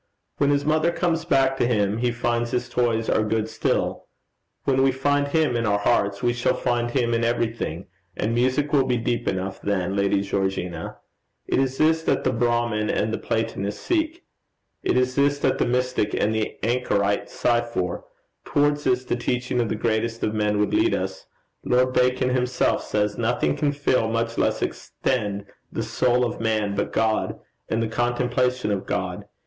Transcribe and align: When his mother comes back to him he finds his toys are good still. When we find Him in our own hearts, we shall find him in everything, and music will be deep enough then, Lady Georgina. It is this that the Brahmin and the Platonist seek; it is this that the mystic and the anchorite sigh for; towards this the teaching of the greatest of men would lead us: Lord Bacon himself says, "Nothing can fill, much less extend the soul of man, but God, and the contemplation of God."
When 0.39 0.49
his 0.49 0.65
mother 0.65 0.91
comes 0.91 1.25
back 1.25 1.57
to 1.57 1.67
him 1.67 1.99
he 1.99 2.09
finds 2.11 2.49
his 2.49 2.69
toys 2.69 3.07
are 3.07 3.21
good 3.23 3.47
still. 3.47 4.07
When 4.63 4.81
we 4.81 4.91
find 4.91 5.27
Him 5.27 5.55
in 5.55 5.67
our 5.67 5.75
own 5.77 5.81
hearts, 5.81 6.23
we 6.23 6.33
shall 6.33 6.55
find 6.55 6.89
him 6.89 7.13
in 7.13 7.23
everything, 7.23 7.85
and 8.17 8.33
music 8.33 8.73
will 8.73 8.85
be 8.87 8.97
deep 8.97 9.27
enough 9.27 9.61
then, 9.61 9.95
Lady 9.95 10.21
Georgina. 10.21 10.97
It 11.45 11.59
is 11.59 11.77
this 11.77 12.01
that 12.01 12.23
the 12.23 12.33
Brahmin 12.33 12.89
and 12.89 13.13
the 13.13 13.19
Platonist 13.19 13.79
seek; 13.83 14.23
it 14.81 14.97
is 14.97 15.13
this 15.13 15.37
that 15.37 15.59
the 15.59 15.67
mystic 15.67 16.15
and 16.15 16.33
the 16.33 16.57
anchorite 16.63 17.29
sigh 17.29 17.61
for; 17.61 18.05
towards 18.43 18.85
this 18.85 19.05
the 19.05 19.15
teaching 19.15 19.61
of 19.61 19.69
the 19.69 19.75
greatest 19.75 20.23
of 20.23 20.33
men 20.33 20.57
would 20.57 20.73
lead 20.73 20.95
us: 20.95 21.27
Lord 21.63 21.93
Bacon 21.93 22.29
himself 22.29 22.83
says, 22.83 23.19
"Nothing 23.19 23.55
can 23.55 23.71
fill, 23.71 24.07
much 24.07 24.35
less 24.39 24.63
extend 24.63 25.45
the 25.71 25.83
soul 25.83 26.25
of 26.25 26.39
man, 26.41 26.73
but 26.73 26.91
God, 26.91 27.39
and 27.69 27.83
the 27.83 27.87
contemplation 27.87 28.71
of 28.71 28.87
God." 28.87 29.25